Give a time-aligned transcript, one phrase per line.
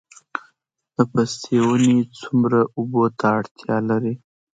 [0.95, 4.13] د پستې ونې څومره اوبو ته اړتیا لري؟